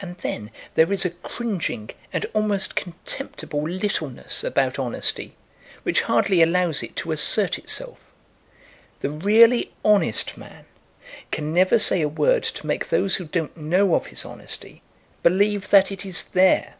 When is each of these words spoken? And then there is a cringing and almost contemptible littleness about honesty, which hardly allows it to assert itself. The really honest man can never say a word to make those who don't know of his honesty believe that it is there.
And 0.00 0.16
then 0.18 0.52
there 0.76 0.92
is 0.92 1.04
a 1.04 1.10
cringing 1.10 1.90
and 2.12 2.24
almost 2.34 2.76
contemptible 2.76 3.68
littleness 3.68 4.44
about 4.44 4.78
honesty, 4.78 5.34
which 5.82 6.02
hardly 6.02 6.40
allows 6.40 6.84
it 6.84 6.94
to 6.94 7.10
assert 7.10 7.58
itself. 7.58 7.98
The 9.00 9.10
really 9.10 9.72
honest 9.84 10.36
man 10.36 10.66
can 11.32 11.52
never 11.52 11.80
say 11.80 12.00
a 12.00 12.08
word 12.08 12.44
to 12.44 12.64
make 12.64 12.90
those 12.90 13.16
who 13.16 13.24
don't 13.24 13.56
know 13.56 13.96
of 13.96 14.06
his 14.06 14.24
honesty 14.24 14.82
believe 15.24 15.70
that 15.70 15.90
it 15.90 16.06
is 16.06 16.22
there. 16.22 16.74